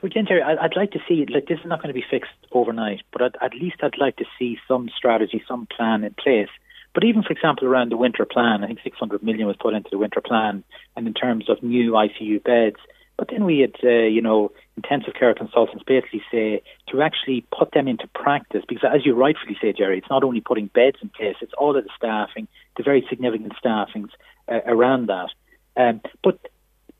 So 0.00 0.06
again, 0.06 0.26
Terry, 0.26 0.42
I'd 0.42 0.76
like 0.76 0.90
to 0.92 0.98
see 1.08 1.24
like 1.32 1.46
this 1.46 1.58
is 1.60 1.66
not 1.66 1.80
going 1.80 1.94
to 1.94 1.98
be 1.98 2.04
fixed 2.08 2.32
overnight, 2.52 3.02
but 3.12 3.22
at, 3.22 3.34
at 3.42 3.54
least 3.54 3.76
I'd 3.82 3.98
like 3.98 4.16
to 4.16 4.26
see 4.38 4.58
some 4.68 4.90
strategy, 4.94 5.42
some 5.48 5.66
plan 5.74 6.04
in 6.04 6.14
place. 6.14 6.50
But 6.92 7.04
even, 7.04 7.22
for 7.22 7.32
example, 7.32 7.66
around 7.68 7.92
the 7.92 7.96
winter 7.96 8.24
plan, 8.24 8.64
I 8.64 8.68
think 8.68 8.80
600 8.82 9.22
million 9.22 9.46
was 9.46 9.56
put 9.60 9.74
into 9.74 9.90
the 9.90 9.98
winter 9.98 10.22
plan, 10.22 10.64
and 10.96 11.06
in 11.06 11.14
terms 11.14 11.48
of 11.50 11.62
new 11.62 11.92
ICU 11.92 12.42
beds, 12.42 12.76
but 13.18 13.28
then 13.30 13.44
we 13.44 13.60
had, 13.60 13.74
uh, 13.82 14.06
you 14.06 14.20
know, 14.20 14.52
intensive 14.76 15.14
care 15.14 15.34
consultants 15.34 15.84
basically 15.86 16.22
say 16.30 16.62
to 16.88 17.00
actually 17.00 17.46
put 17.56 17.72
them 17.72 17.88
into 17.88 18.06
practice, 18.08 18.62
because 18.68 18.90
as 18.94 19.06
you 19.06 19.14
rightfully 19.14 19.56
say, 19.60 19.72
Jerry, 19.72 19.98
it's 19.98 20.10
not 20.10 20.22
only 20.22 20.40
putting 20.40 20.66
beds 20.66 20.98
in 21.00 21.08
place, 21.08 21.36
it's 21.40 21.54
all 21.56 21.76
of 21.76 21.84
the 21.84 21.90
staffing, 21.96 22.46
the 22.76 22.82
very 22.82 23.06
significant 23.08 23.54
staffings 23.58 24.10
uh, 24.48 24.60
around 24.66 25.08
that. 25.08 25.30
Um, 25.76 26.02
but 26.22 26.38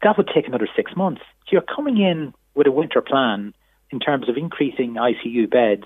that 0.02 0.16
would 0.16 0.30
take 0.35 0.46
another 0.46 0.68
six 0.75 0.96
months. 0.96 1.20
So 1.44 1.52
you're 1.52 1.62
coming 1.62 1.99
in 1.99 2.32
with 2.54 2.66
a 2.66 2.73
winter 2.73 3.02
plan 3.02 3.54
in 3.90 4.00
terms 4.00 4.28
of 4.28 4.37
increasing 4.37 4.94
ICU 4.94 5.50
beds, 5.50 5.85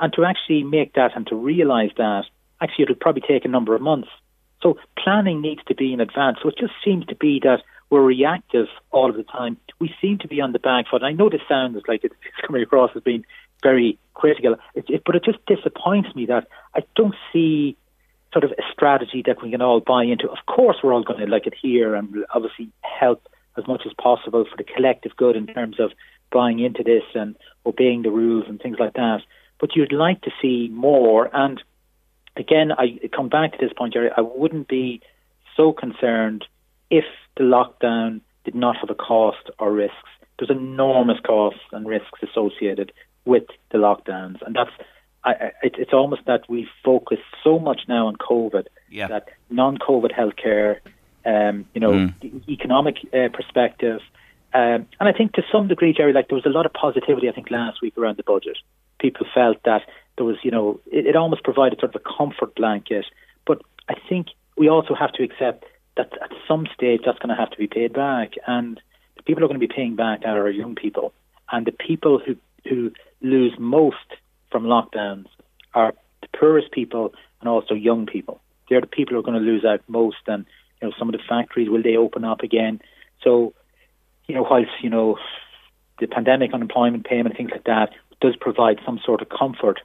and 0.00 0.12
to 0.12 0.24
actually 0.24 0.64
make 0.64 0.94
that 0.94 1.16
and 1.16 1.26
to 1.28 1.36
realise 1.36 1.92
that, 1.96 2.24
actually, 2.60 2.84
it'll 2.84 2.94
probably 2.96 3.22
take 3.26 3.44
a 3.44 3.48
number 3.48 3.74
of 3.74 3.80
months. 3.80 4.08
So 4.62 4.76
planning 4.96 5.40
needs 5.40 5.62
to 5.68 5.74
be 5.74 5.92
in 5.92 6.00
advance. 6.00 6.38
So 6.42 6.48
it 6.48 6.56
just 6.58 6.72
seems 6.84 7.06
to 7.06 7.14
be 7.14 7.40
that 7.44 7.62
we're 7.90 8.02
reactive 8.02 8.66
all 8.90 9.10
of 9.10 9.16
the 9.16 9.22
time. 9.22 9.56
We 9.78 9.94
seem 10.00 10.18
to 10.18 10.28
be 10.28 10.40
on 10.40 10.52
the 10.52 10.58
back 10.58 10.86
foot. 10.90 11.02
I 11.02 11.12
know 11.12 11.28
this 11.28 11.40
sounds 11.48 11.80
like 11.88 12.00
it's 12.04 12.14
coming 12.46 12.62
across 12.62 12.90
as 12.94 13.02
being 13.02 13.24
very 13.62 13.98
critical, 14.14 14.56
it, 14.74 14.84
it, 14.88 15.02
but 15.04 15.16
it 15.16 15.24
just 15.24 15.44
disappoints 15.46 16.14
me 16.14 16.26
that 16.26 16.48
I 16.74 16.80
don't 16.94 17.14
see 17.32 17.76
sort 18.32 18.44
of 18.44 18.52
a 18.52 18.62
strategy 18.72 19.22
that 19.26 19.42
we 19.42 19.50
can 19.50 19.62
all 19.62 19.80
buy 19.80 20.04
into. 20.04 20.28
Of 20.28 20.38
course, 20.46 20.76
we're 20.82 20.92
all 20.92 21.02
going 21.02 21.20
to 21.20 21.26
like 21.26 21.46
it 21.46 21.54
here 21.60 21.94
and 21.94 22.24
obviously 22.32 22.70
help 22.82 23.26
as 23.56 23.66
much 23.66 23.82
as 23.86 23.92
possible 23.94 24.44
for 24.44 24.56
the 24.56 24.64
collective 24.64 25.16
good 25.16 25.34
in 25.34 25.46
terms 25.46 25.80
of 25.80 25.92
buying 26.30 26.60
into 26.60 26.82
this 26.82 27.02
and 27.14 27.36
obeying 27.64 28.02
the 28.02 28.10
rules 28.10 28.44
and 28.48 28.60
things 28.60 28.76
like 28.78 28.94
that. 28.94 29.20
But 29.58 29.74
you'd 29.74 29.92
like 29.92 30.20
to 30.22 30.30
see 30.40 30.68
more. 30.68 31.28
And 31.32 31.60
again, 32.36 32.70
I 32.70 33.00
come 33.14 33.28
back 33.28 33.52
to 33.52 33.58
this 33.58 33.72
point, 33.72 33.94
Jerry. 33.94 34.10
I 34.16 34.20
wouldn't 34.20 34.68
be 34.68 35.00
so 35.56 35.72
concerned 35.72 36.44
if 36.90 37.04
the 37.36 37.44
lockdown 37.44 38.20
did 38.44 38.54
not 38.54 38.76
have 38.76 38.90
a 38.90 38.94
cost 38.94 39.50
or 39.58 39.72
risks. 39.72 39.96
There's 40.38 40.50
enormous 40.50 41.18
costs 41.26 41.60
and 41.72 41.86
risks 41.86 42.20
associated 42.22 42.92
with 43.24 43.44
the 43.72 43.78
lockdowns, 43.78 44.40
and 44.46 44.54
that's 44.54 44.70
I, 45.24 45.32
it, 45.62 45.74
it's 45.78 45.92
almost 45.92 46.22
that 46.26 46.48
we 46.48 46.68
focus 46.84 47.18
so 47.42 47.58
much 47.58 47.82
now 47.88 48.06
on 48.06 48.14
COVID 48.16 48.66
yeah. 48.88 49.08
that 49.08 49.28
non-COVID 49.50 50.12
healthcare, 50.12 50.78
um, 51.26 51.66
you 51.74 51.80
know, 51.80 51.90
Mm. 51.90 52.48
economic 52.48 52.96
uh, 53.12 53.28
perspective, 53.32 54.00
um, 54.54 54.86
and 54.98 55.08
I 55.08 55.12
think 55.12 55.34
to 55.34 55.42
some 55.52 55.68
degree, 55.68 55.92
Jerry, 55.92 56.12
like 56.12 56.28
there 56.28 56.36
was 56.36 56.46
a 56.46 56.50
lot 56.50 56.64
of 56.64 56.72
positivity. 56.72 57.28
I 57.28 57.32
think 57.32 57.50
last 57.50 57.82
week 57.82 57.98
around 57.98 58.16
the 58.16 58.22
budget, 58.22 58.56
people 58.98 59.26
felt 59.34 59.58
that 59.64 59.82
there 60.16 60.24
was, 60.24 60.36
you 60.42 60.50
know, 60.50 60.80
it, 60.90 61.06
it 61.06 61.16
almost 61.16 61.44
provided 61.44 61.78
sort 61.80 61.94
of 61.94 62.00
a 62.02 62.16
comfort 62.16 62.54
blanket. 62.54 63.04
But 63.46 63.60
I 63.88 63.94
think 64.08 64.28
we 64.56 64.68
also 64.68 64.94
have 64.94 65.12
to 65.12 65.22
accept 65.22 65.64
that 65.98 66.12
at 66.22 66.30
some 66.48 66.66
stage 66.74 67.02
that's 67.04 67.18
going 67.18 67.28
to 67.28 67.40
have 67.40 67.50
to 67.50 67.58
be 67.58 67.66
paid 67.66 67.92
back, 67.92 68.32
and 68.46 68.80
the 69.16 69.22
people 69.22 69.40
who 69.40 69.44
are 69.44 69.48
going 69.48 69.60
to 69.60 69.66
be 69.66 69.74
paying 69.74 69.96
back 69.96 70.22
are 70.24 70.40
our 70.40 70.50
young 70.50 70.74
people, 70.74 71.12
and 71.52 71.66
the 71.66 71.72
people 71.72 72.18
who 72.24 72.36
who 72.68 72.92
lose 73.20 73.54
most 73.58 73.96
from 74.50 74.64
lockdowns 74.64 75.26
are 75.74 75.94
the 76.22 76.28
poorest 76.38 76.72
people 76.72 77.12
and 77.40 77.48
also 77.48 77.74
young 77.74 78.06
people. 78.06 78.40
They're 78.68 78.80
the 78.80 78.86
people 78.86 79.14
who 79.14 79.20
are 79.20 79.22
going 79.22 79.38
to 79.38 79.44
lose 79.44 79.64
out 79.64 79.80
most. 79.88 80.16
And 80.26 80.46
you 80.80 80.88
know, 80.88 80.94
some 80.98 81.08
of 81.08 81.12
the 81.12 81.22
factories 81.28 81.68
will 81.68 81.82
they 81.82 81.96
open 81.96 82.24
up 82.24 82.42
again? 82.42 82.80
So, 83.22 83.54
you 84.26 84.34
know, 84.34 84.46
whilst 84.48 84.70
you 84.82 84.90
know 84.90 85.18
the 86.00 86.06
pandemic 86.06 86.54
unemployment 86.54 87.04
payment 87.04 87.36
things 87.36 87.50
like 87.50 87.64
that 87.64 87.90
does 88.20 88.36
provide 88.36 88.80
some 88.84 89.00
sort 89.04 89.22
of 89.22 89.28
comfort 89.28 89.80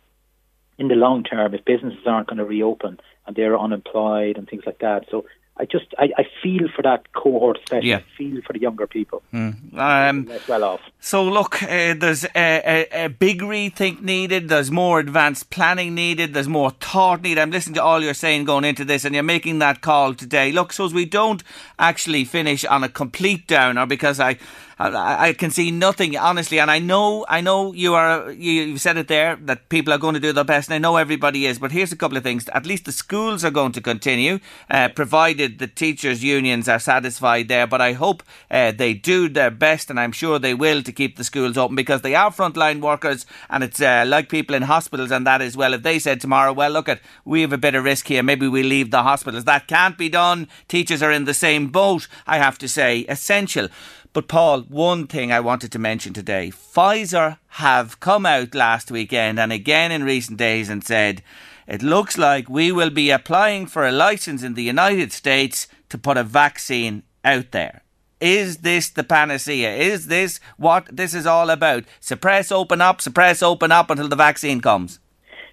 in 0.77 0.87
the 0.87 0.95
long 0.95 1.23
term 1.23 1.53
if 1.53 1.65
businesses 1.65 2.05
aren't 2.05 2.27
going 2.27 2.37
to 2.37 2.45
reopen 2.45 2.99
and 3.25 3.35
they're 3.35 3.57
unemployed 3.57 4.37
and 4.37 4.47
things 4.47 4.63
like 4.65 4.79
that. 4.79 5.05
So 5.09 5.25
I 5.55 5.65
just 5.65 5.85
I, 5.99 6.09
I 6.17 6.25
feel 6.41 6.67
for 6.75 6.81
that 6.81 7.13
cohort, 7.13 7.59
especially. 7.63 7.89
Yeah. 7.89 7.97
I 7.97 8.17
feel 8.17 8.41
for 8.41 8.53
the 8.53 8.59
younger 8.59 8.87
people. 8.87 9.21
Um, 9.31 10.25
less 10.25 10.47
well 10.47 10.63
off. 10.63 10.81
So 10.99 11.23
look, 11.23 11.61
uh, 11.61 11.93
there's 11.93 12.23
a, 12.23 12.29
a, 12.35 13.05
a 13.05 13.07
big 13.09 13.41
rethink 13.41 14.01
needed. 14.01 14.49
There's 14.49 14.71
more 14.71 14.99
advanced 14.99 15.51
planning 15.51 15.93
needed. 15.93 16.33
There's 16.33 16.47
more 16.47 16.71
thought 16.71 17.21
needed. 17.21 17.39
I'm 17.39 17.51
listening 17.51 17.75
to 17.75 17.83
all 17.83 18.01
you're 18.01 18.15
saying 18.15 18.45
going 18.45 18.65
into 18.65 18.83
this, 18.83 19.05
and 19.05 19.13
you're 19.13 19.23
making 19.23 19.59
that 19.59 19.81
call 19.81 20.15
today. 20.15 20.51
Look, 20.51 20.73
so 20.73 20.85
as 20.85 20.93
we 20.93 21.05
don't 21.05 21.43
actually 21.77 22.25
finish 22.25 22.65
on 22.65 22.83
a 22.83 22.89
complete 22.89 23.45
downer, 23.45 23.85
because 23.85 24.19
I, 24.19 24.37
I, 24.79 25.29
I 25.29 25.33
can 25.33 25.51
see 25.51 25.71
nothing 25.71 26.17
honestly, 26.17 26.59
and 26.59 26.71
I 26.71 26.79
know, 26.79 27.25
I 27.29 27.41
know 27.41 27.73
you 27.73 27.93
are. 27.93 28.31
You, 28.31 28.51
you've 28.63 28.81
said 28.81 28.97
it 28.97 29.07
there 29.07 29.35
that 29.43 29.69
people 29.69 29.93
are 29.93 29.97
going 29.97 30.15
to 30.15 30.19
do 30.19 30.33
their 30.33 30.43
best, 30.43 30.69
and 30.69 30.75
I 30.75 30.77
know 30.79 30.97
everybody 30.97 31.45
is. 31.45 31.59
But 31.59 31.71
here's 31.71 31.91
a 31.91 31.95
couple 31.95 32.17
of 32.17 32.23
things. 32.23 32.47
At 32.49 32.65
least 32.65 32.85
the 32.85 32.91
schools 32.91 33.43
are 33.45 33.51
going 33.51 33.71
to 33.73 33.81
continue, 33.81 34.39
uh, 34.69 34.89
provided 34.89 35.59
the 35.59 35.67
teachers' 35.67 36.23
unions 36.23 36.67
are 36.67 36.79
satisfied 36.79 37.47
there. 37.47 37.67
But 37.67 37.81
I 37.81 37.93
hope 37.93 38.23
uh, 38.49 38.71
they 38.71 38.93
do 38.93 39.29
their 39.29 39.51
best, 39.51 39.89
and 39.89 39.99
I'm 39.99 40.11
sure 40.11 40.39
they 40.39 40.53
will 40.53 40.81
to 40.83 40.91
keep 40.91 41.17
the 41.17 41.23
schools 41.23 41.57
open 41.57 41.75
because 41.75 42.01
they 42.01 42.15
are 42.15 42.31
frontline 42.31 42.81
workers, 42.81 43.25
and 43.49 43.63
it's 43.63 43.81
uh, 43.81 44.05
like 44.07 44.29
people 44.29 44.55
in 44.55 44.63
hospitals 44.63 45.11
and 45.11 45.27
that 45.27 45.41
as 45.41 45.55
well. 45.55 45.73
If 45.73 45.83
they 45.83 45.99
said 45.99 46.19
tomorrow, 46.19 46.53
well, 46.53 46.71
look 46.71 46.89
at 46.89 47.01
we 47.25 47.41
have 47.41 47.53
a 47.53 47.57
bit 47.57 47.75
of 47.75 47.83
risk 47.83 48.07
here, 48.07 48.23
maybe 48.23 48.47
we 48.47 48.63
leave 48.63 48.91
the 48.91 49.03
hospitals. 49.03 49.43
That 49.45 49.67
can't 49.67 49.97
be 49.97 50.09
done. 50.09 50.47
Teachers 50.67 51.01
are 51.03 51.11
in 51.11 51.25
the 51.25 51.33
same 51.33 51.67
boat. 51.67 52.07
I 52.25 52.37
have 52.37 52.57
to 52.59 52.67
say, 52.67 53.05
essential. 53.07 53.69
But 54.13 54.27
Paul, 54.27 54.62
one 54.69 55.07
thing 55.07 55.31
I 55.31 55.39
wanted 55.39 55.71
to 55.71 55.79
mention 55.79 56.13
today: 56.13 56.51
Pfizer 56.51 57.37
have 57.47 57.99
come 57.99 58.25
out 58.25 58.55
last 58.55 58.91
weekend 58.91 59.39
and 59.39 59.51
again 59.51 59.91
in 59.91 60.03
recent 60.03 60.37
days 60.37 60.69
and 60.69 60.83
said. 60.83 61.23
It 61.65 61.81
looks 61.81 62.17
like 62.17 62.49
we 62.49 62.73
will 62.73 62.89
be 62.89 63.09
applying 63.09 63.67
for 63.67 63.87
a 63.87 63.91
license 63.91 64.43
in 64.43 64.55
the 64.55 64.63
United 64.63 65.13
States 65.13 65.69
to 65.87 65.97
put 65.97 66.17
a 66.17 66.23
vaccine 66.23 67.03
out 67.23 67.51
there. 67.51 67.83
Is 68.19 68.57
this 68.57 68.89
the 68.89 69.03
panacea? 69.03 69.73
Is 69.73 70.07
this 70.07 70.39
what 70.57 70.87
this 70.91 71.13
is 71.13 71.25
all 71.25 71.49
about? 71.49 71.85
Suppress, 71.99 72.51
open 72.51 72.81
up, 72.81 73.01
suppress, 73.01 73.41
open 73.41 73.71
up 73.71 73.89
until 73.89 74.07
the 74.07 74.15
vaccine 74.15 74.61
comes. 74.61 74.99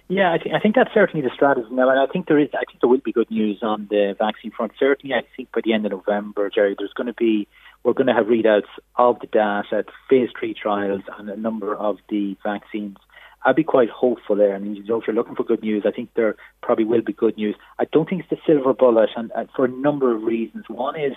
Yeah, 0.07 0.33
I 0.33 0.37
think 0.37 0.55
I 0.55 0.59
think 0.59 0.75
that's 0.75 0.93
certainly 0.93 1.25
the 1.25 1.33
strategy 1.33 1.67
now, 1.71 1.89
and 1.89 1.99
I 1.99 2.05
think 2.05 2.27
there 2.27 2.39
is. 2.39 2.49
I 2.53 2.65
think 2.65 2.81
there 2.81 2.89
will 2.89 2.99
be 2.99 3.13
good 3.13 3.31
news 3.31 3.59
on 3.61 3.87
the 3.89 4.13
vaccine 4.19 4.51
front. 4.51 4.73
Certainly, 4.77 5.15
I 5.15 5.23
think 5.37 5.51
by 5.53 5.61
the 5.63 5.71
end 5.71 5.85
of 5.85 5.91
November, 5.93 6.49
Jerry, 6.49 6.75
there's 6.77 6.91
going 6.93 7.07
to 7.07 7.13
be 7.13 7.47
we're 7.83 7.93
going 7.93 8.07
to 8.07 8.13
have 8.13 8.27
readouts 8.27 8.69
of 8.95 9.19
the 9.19 9.27
data, 9.27 9.85
phase 10.09 10.29
three 10.37 10.53
trials, 10.53 11.01
and 11.17 11.29
a 11.29 11.37
number 11.37 11.75
of 11.75 11.97
the 12.09 12.37
vaccines. 12.43 12.97
I'd 13.43 13.55
be 13.55 13.63
quite 13.63 13.89
hopeful 13.89 14.35
there. 14.35 14.53
I 14.53 14.59
mean, 14.59 14.75
you 14.75 14.83
know, 14.83 15.01
if 15.01 15.07
you're 15.07 15.15
looking 15.15 15.35
for 15.35 15.43
good 15.43 15.63
news, 15.63 15.83
I 15.85 15.91
think 15.91 16.13
there 16.13 16.35
probably 16.61 16.85
will 16.85 17.01
be 17.01 17.13
good 17.13 17.37
news. 17.37 17.55
I 17.79 17.85
don't 17.85 18.07
think 18.07 18.21
it's 18.21 18.29
the 18.29 18.37
silver 18.45 18.73
bullet, 18.73 19.09
and, 19.15 19.31
and 19.35 19.49
for 19.55 19.65
a 19.65 19.69
number 19.69 20.15
of 20.15 20.21
reasons. 20.21 20.65
One 20.67 20.99
is 20.99 21.13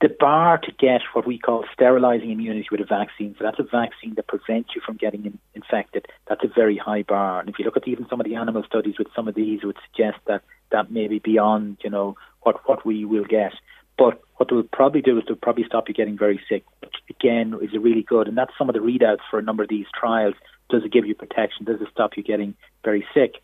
the 0.00 0.08
bar 0.20 0.58
to 0.58 0.72
get 0.78 1.00
what 1.14 1.26
we 1.26 1.38
call 1.38 1.64
sterilizing 1.72 2.30
immunity 2.30 2.66
with 2.70 2.80
a 2.80 2.84
vaccine. 2.84 3.34
So 3.38 3.44
that's 3.44 3.58
a 3.58 3.62
vaccine 3.62 4.14
that 4.16 4.26
prevents 4.26 4.70
you 4.74 4.82
from 4.84 4.96
getting 4.96 5.24
in, 5.24 5.38
infected. 5.54 6.06
That's 6.28 6.44
a 6.44 6.48
very 6.48 6.76
high 6.76 7.02
bar. 7.02 7.40
And 7.40 7.48
if 7.48 7.58
you 7.58 7.64
look 7.64 7.76
at 7.76 7.88
even 7.88 8.06
some 8.08 8.20
of 8.20 8.26
the 8.26 8.36
animal 8.36 8.62
studies 8.64 8.96
with 8.98 9.08
some 9.16 9.28
of 9.28 9.34
these, 9.34 9.64
would 9.64 9.78
suggest 9.90 10.18
that 10.26 10.42
that 10.70 10.92
may 10.92 11.08
be 11.08 11.20
beyond, 11.20 11.78
you 11.82 11.90
know, 11.90 12.16
what 12.42 12.68
what 12.68 12.84
we 12.84 13.04
will 13.04 13.24
get. 13.24 13.54
But 13.96 14.20
what 14.36 14.48
they'll 14.48 14.64
probably 14.64 15.02
do 15.02 15.18
is 15.18 15.24
they'll 15.26 15.36
probably 15.36 15.64
stop 15.64 15.88
you 15.88 15.94
getting 15.94 16.18
very 16.18 16.40
sick, 16.48 16.64
which 16.80 16.94
again 17.08 17.54
is 17.62 17.70
really 17.72 18.02
good. 18.02 18.28
And 18.28 18.36
that's 18.36 18.52
some 18.58 18.68
of 18.68 18.74
the 18.74 18.80
readouts 18.80 19.20
for 19.30 19.38
a 19.38 19.42
number 19.42 19.62
of 19.62 19.68
these 19.68 19.86
trials. 19.98 20.34
Does 20.70 20.82
it 20.84 20.92
give 20.92 21.06
you 21.06 21.14
protection? 21.14 21.64
Does 21.64 21.80
it 21.80 21.88
stop 21.92 22.16
you 22.16 22.22
getting 22.22 22.54
very 22.82 23.06
sick? 23.14 23.34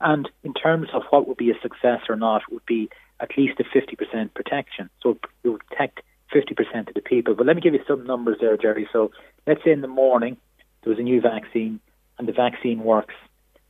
And 0.00 0.28
in 0.44 0.54
terms 0.54 0.88
of 0.92 1.02
what 1.10 1.28
would 1.28 1.36
be 1.36 1.50
a 1.50 1.60
success 1.60 2.00
or 2.08 2.16
not, 2.16 2.42
would 2.50 2.64
be 2.66 2.88
at 3.20 3.36
least 3.36 3.60
a 3.60 3.64
50% 3.64 4.32
protection. 4.32 4.88
So 5.02 5.18
it 5.42 5.48
would 5.48 5.66
protect 5.66 6.00
50% 6.32 6.88
of 6.88 6.94
the 6.94 7.00
people. 7.00 7.34
But 7.34 7.46
let 7.46 7.56
me 7.56 7.62
give 7.62 7.74
you 7.74 7.82
some 7.86 8.06
numbers 8.06 8.38
there, 8.40 8.56
Jerry. 8.56 8.88
So 8.92 9.10
let's 9.46 9.62
say 9.64 9.72
in 9.72 9.80
the 9.80 9.88
morning 9.88 10.36
there 10.82 10.90
was 10.90 10.98
a 10.98 11.02
new 11.02 11.20
vaccine 11.20 11.80
and 12.18 12.28
the 12.28 12.32
vaccine 12.32 12.80
works. 12.80 13.14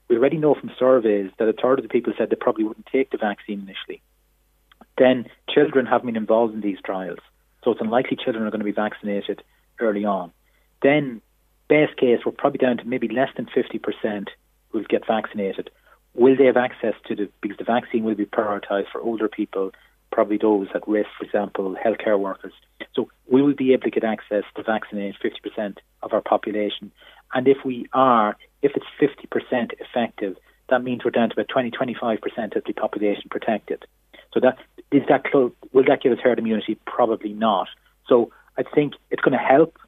We 0.09 0.17
already 0.17 0.39
know 0.39 0.55
from 0.55 0.71
surveys 0.79 1.31
that 1.39 1.49
a 1.49 1.53
third 1.53 1.79
of 1.79 1.83
the 1.83 1.89
people 1.89 2.13
said 2.17 2.31
they 2.31 2.37
probably 2.37 2.65
wouldn't 2.65 2.87
take 2.87 3.11
the 3.11 3.19
vaccine 3.19 3.61
initially. 3.61 4.03
Then 4.99 5.27
children 5.49 5.87
have 5.87 6.05
been 6.05 6.17
involved 6.17 6.55
in 6.55 6.61
these 6.61 6.79
trials. 6.85 7.21
So 7.65 7.73
it's 7.73 7.81
unlikely 7.81 8.19
children 8.23 8.45
are 8.45 8.51
going 8.51 8.61
to 8.61 8.65
be 8.65 8.73
vaccinated 8.73 9.43
early 9.81 10.05
on. 10.05 10.33
Then, 10.83 11.21
best 11.69 11.97
case, 11.97 12.21
we're 12.25 12.33
probably 12.33 12.59
down 12.59 12.79
to 12.79 12.85
maybe 12.85 13.09
less 13.09 13.31
than 13.37 13.47
50% 13.47 14.29
will 14.73 14.85
get 14.89 15.07
vaccinated. 15.07 15.71
Will 16.15 16.37
they 16.37 16.47
have 16.47 16.57
access 16.57 16.95
to 17.07 17.15
the, 17.15 17.29
because 17.41 17.59
the 17.59 17.65
vaccine 17.65 18.05
will 18.05 18.15
be 18.15 18.27
prioritised 18.27 18.91
for 18.91 19.01
older 19.01 19.29
people, 19.29 19.73
probably 20.11 20.39
those 20.39 20.69
at 20.75 20.87
risk, 20.89 21.09
for 21.19 21.25
example, 21.25 21.77
healthcare 21.85 22.19
workers. 22.19 22.53
So 22.95 23.09
we 23.31 23.43
will 23.43 23.55
be 23.55 23.73
able 23.73 23.85
to 23.85 23.91
get 23.91 24.05
access 24.05 24.45
to 24.57 24.63
vaccinate 24.63 25.17
50% 25.23 25.77
of 26.03 26.13
our 26.13 26.23
population. 26.23 26.91
And 27.35 27.47
if 27.47 27.59
we 27.65 27.87
are, 27.93 28.37
if 28.63 28.73
it's 28.75 28.87
50% 29.01 29.73
effective, 29.79 30.37
that 30.71 30.83
means 30.83 31.05
we're 31.05 31.11
down 31.11 31.31
to 31.31 31.35
about 31.35 31.49
20, 31.49 31.71
25% 31.71 32.57
of 32.57 32.65
the 32.65 32.73
population 32.73 33.25
protected. 33.31 33.85
So 34.33 34.41
that 34.41 34.59
is 34.91 35.03
that 35.09 35.25
close? 35.25 35.53
Will 35.73 35.85
that 35.85 36.03
give 36.03 36.13
us 36.13 36.19
herd 36.23 36.39
immunity? 36.39 36.79
Probably 36.87 37.33
not. 37.33 37.69
So 38.09 38.31
I 38.57 38.63
think 38.63 38.95
it's 39.11 39.23
going 39.23 39.37
to 39.39 39.45
help. 39.45 39.79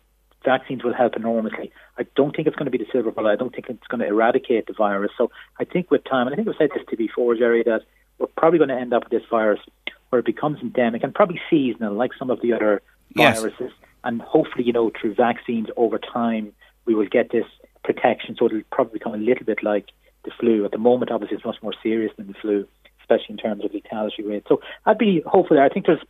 Vaccines 0.44 0.82
will 0.82 0.94
help 0.94 1.16
enormously. 1.16 1.70
I 1.99 2.06
don't 2.16 2.35
think 2.35 2.49
it's 2.49 2.56
going 2.56 2.70
to 2.70 2.70
be 2.70 2.78
the 2.78 2.87
silver 2.90 3.11
bullet. 3.11 3.30
I 3.32 3.37
don't 3.37 3.54
think 3.54 3.68
it's 3.68 3.87
going 3.88 4.00
to 4.00 4.06
eradicate 4.06 4.66
the 4.66 4.73
virus. 4.73 5.11
So 5.18 5.30
I 5.59 5.64
think 5.64 5.90
with 5.90 6.04
time, 6.04 6.26
and 6.26 6.32
I 6.32 6.37
think 6.37 6.49
I've 6.49 6.54
said 6.56 6.70
this 6.75 6.85
to 6.88 6.97
before, 6.97 7.35
Jerry, 7.35 7.62
that 7.64 7.82
we're 8.18 8.26
probably 8.38 8.59
going 8.59 8.70
to 8.70 8.76
end 8.76 8.94
up 8.94 9.04
with 9.04 9.11
this 9.11 9.28
virus 9.30 9.61
where 10.09 10.20
it 10.20 10.25
becomes 10.25 10.61
endemic 10.61 11.02
and 11.02 11.14
probably 11.14 11.40
seasonal, 11.50 11.94
like 11.94 12.12
some 12.18 12.30
of 12.30 12.40
the 12.42 12.52
other 12.52 12.82
Yes. 13.16 13.40
viruses. 13.40 13.73
And 14.04 14.23
hopefully, 14.23 14.64
you 14.64 14.73
know, 14.73 14.90
through 14.99 15.14
vaccines 15.14 15.68
over 15.76 15.99
time, 15.99 16.52
we 16.87 16.94
will 16.94 17.09
get 17.09 17.30
this 17.30 17.44
protection. 17.85 18.37
So 18.38 18.47
it'll 18.47 18.62
probably 18.73 18.94
become 18.94 19.14
a 19.14 19.18
little 19.18 19.44
bit 19.44 19.62
like 19.62 19.87
the 20.25 20.30
flu. 20.38 20.64
At 20.64 20.70
the 20.70 20.78
moment, 20.78 21.11
obviously, 21.11 21.37
it's 21.37 21.44
much 21.44 21.62
more 21.62 21.75
serious 21.82 22.12
than 22.16 22.28
the 22.28 22.35
flu, 22.35 22.66
especially 23.11 23.33
in 23.35 23.38
terms 23.38 23.64
of 23.64 23.73
lethality 23.73 24.26
rate. 24.26 24.45
So 24.49 24.61
I'd 24.87 24.99
be 24.99 25.23
hopeful 25.26 25.57
there. 25.57 25.64
I 25.64 25.69
think 25.69 25.87
there's 25.87 26.02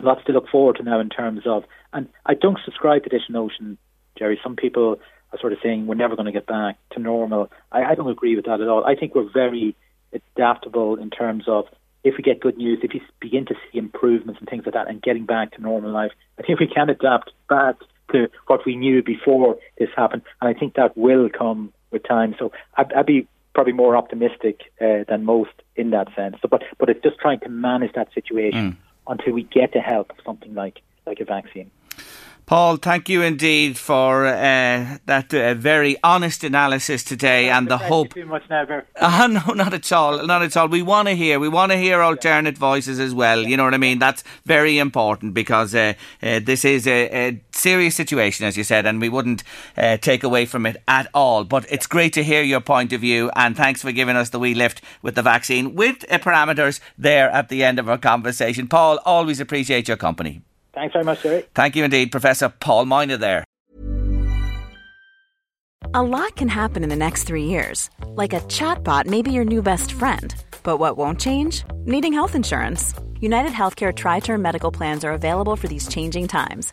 lots 0.00 0.24
to 0.24 0.32
look 0.32 0.48
forward 0.48 0.76
to 0.76 0.82
now 0.82 1.00
in 1.00 1.08
terms 1.08 1.42
of, 1.46 1.64
and 1.92 2.08
I 2.26 2.34
don't 2.34 2.58
subscribe 2.64 3.04
to 3.04 3.10
this 3.10 3.22
notion, 3.28 3.78
Jerry. 4.18 4.40
Some 4.42 4.56
people 4.56 4.98
are 5.32 5.38
sort 5.38 5.52
of 5.52 5.58
saying 5.62 5.86
we're 5.86 5.94
never 5.94 6.16
going 6.16 6.26
to 6.26 6.32
get 6.32 6.46
back 6.46 6.76
to 6.92 7.00
normal. 7.00 7.50
I, 7.70 7.84
I 7.84 7.94
don't 7.94 8.10
agree 8.10 8.36
with 8.36 8.46
that 8.46 8.60
at 8.60 8.68
all. 8.68 8.84
I 8.84 8.94
think 8.94 9.14
we're 9.14 9.30
very 9.30 9.76
adaptable 10.12 10.96
in 10.96 11.10
terms 11.10 11.44
of 11.46 11.66
if 12.04 12.16
we 12.16 12.22
get 12.22 12.40
good 12.40 12.56
news, 12.56 12.80
if 12.82 12.94
you 12.94 13.00
begin 13.20 13.46
to 13.46 13.54
see 13.54 13.78
improvements 13.78 14.40
and 14.40 14.48
things 14.48 14.64
like 14.66 14.74
that, 14.74 14.88
and 14.88 15.00
getting 15.00 15.24
back 15.24 15.52
to 15.52 15.62
normal 15.62 15.90
life, 15.90 16.10
I 16.38 16.42
think 16.42 16.58
we 16.58 16.66
can 16.66 16.90
adapt 16.90 17.30
back 17.48 17.76
to 18.10 18.28
what 18.48 18.66
we 18.66 18.76
knew 18.76 19.02
before 19.02 19.56
this 19.78 19.88
happened, 19.96 20.22
and 20.40 20.54
I 20.54 20.58
think 20.58 20.74
that 20.74 20.96
will 20.96 21.28
come 21.28 21.72
with 21.92 22.02
time. 22.06 22.34
So 22.38 22.50
I'd, 22.76 22.92
I'd 22.92 23.06
be 23.06 23.28
probably 23.54 23.72
more 23.72 23.96
optimistic 23.96 24.72
uh, 24.80 25.04
than 25.08 25.24
most 25.24 25.52
in 25.76 25.90
that 25.90 26.08
sense. 26.14 26.36
So, 26.42 26.48
but 26.48 26.62
but 26.78 26.88
it's 26.88 27.02
just 27.02 27.18
trying 27.18 27.40
to 27.40 27.48
manage 27.48 27.92
that 27.94 28.12
situation 28.14 28.72
mm. 28.72 28.76
until 29.06 29.32
we 29.32 29.44
get 29.44 29.72
the 29.72 29.80
help 29.80 30.10
of 30.10 30.16
something 30.24 30.54
like 30.54 30.80
like 31.06 31.20
a 31.20 31.24
vaccine. 31.24 31.70
Paul, 32.44 32.76
thank 32.76 33.08
you 33.08 33.22
indeed 33.22 33.78
for 33.78 34.26
uh, 34.26 34.98
that 35.06 35.32
uh, 35.32 35.54
very 35.54 35.96
honest 36.02 36.42
analysis 36.42 37.04
today 37.04 37.48
and 37.48 37.68
the 37.68 37.78
hope. 37.78 38.14
Too 38.14 38.26
much 38.26 38.42
now, 38.50 38.66
uh, 38.96 39.26
no, 39.30 39.54
not 39.54 39.72
at 39.72 39.90
all. 39.92 40.26
Not 40.26 40.42
at 40.42 40.56
all. 40.56 40.68
We 40.68 40.82
want 40.82 41.08
to 41.08 41.14
hear. 41.14 41.38
We 41.38 41.48
want 41.48 41.72
to 41.72 41.78
hear 41.78 42.00
alternate 42.00 42.58
voices 42.58 42.98
as 42.98 43.14
well. 43.14 43.42
You 43.42 43.56
know 43.56 43.64
what 43.64 43.74
I 43.74 43.78
mean? 43.78 44.00
That's 44.00 44.24
very 44.44 44.78
important 44.78 45.34
because 45.34 45.74
uh, 45.74 45.94
uh, 46.22 46.40
this 46.44 46.64
is 46.64 46.86
a, 46.86 47.28
a, 47.28 47.42
serious 47.52 47.94
situation, 47.94 48.44
as 48.44 48.56
you 48.56 48.64
said, 48.64 48.86
and 48.86 49.00
we 49.00 49.08
wouldn't 49.08 49.44
uh, 49.76 49.96
take 49.98 50.24
away 50.24 50.44
from 50.44 50.66
it 50.66 50.82
at 50.88 51.08
all. 51.14 51.44
But 51.44 51.64
it's 51.70 51.86
great 51.86 52.12
to 52.14 52.24
hear 52.24 52.42
your 52.42 52.60
point 52.60 52.92
of 52.92 53.00
view, 53.00 53.30
and 53.36 53.56
thanks 53.56 53.82
for 53.82 53.92
giving 53.92 54.16
us 54.16 54.30
the 54.30 54.38
wee 54.38 54.54
lift 54.54 54.82
with 55.00 55.14
the 55.14 55.22
vaccine 55.22 55.74
with 55.74 56.00
parameters 56.08 56.80
there 56.98 57.30
at 57.30 57.48
the 57.48 57.62
end 57.62 57.78
of 57.78 57.88
our 57.88 57.98
conversation. 57.98 58.66
Paul, 58.68 58.98
always 59.04 59.38
appreciate 59.38 59.86
your 59.86 59.96
company. 59.96 60.42
Thanks 60.74 60.92
very 60.92 61.04
much, 61.04 61.22
Jerry. 61.22 61.44
Thank 61.54 61.76
you 61.76 61.84
indeed, 61.84 62.10
Professor 62.10 62.48
Paul 62.48 62.86
Moynagh 62.86 63.20
there. 63.20 63.44
A 65.94 66.02
lot 66.02 66.36
can 66.36 66.48
happen 66.48 66.82
in 66.82 66.88
the 66.88 66.96
next 66.96 67.24
three 67.24 67.44
years. 67.44 67.90
Like 68.06 68.32
a 68.32 68.40
chatbot 68.40 69.06
may 69.06 69.20
be 69.20 69.32
your 69.32 69.44
new 69.44 69.62
best 69.62 69.92
friend. 69.92 70.34
But 70.62 70.78
what 70.78 70.96
won't 70.96 71.20
change? 71.20 71.64
Needing 71.84 72.12
health 72.12 72.34
insurance. 72.34 72.94
United 73.20 73.52
Healthcare 73.52 73.94
Tri 73.94 74.20
Term 74.20 74.40
Medical 74.40 74.70
Plans 74.70 75.04
are 75.04 75.12
available 75.12 75.56
for 75.56 75.68
these 75.68 75.88
changing 75.88 76.28
times 76.28 76.72